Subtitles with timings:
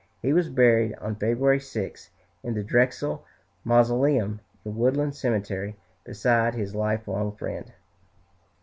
[0.23, 2.09] He was buried on February 6,
[2.41, 3.23] in the Drexel
[3.63, 7.71] Mausoleum in Woodland Cemetery beside his life long friend.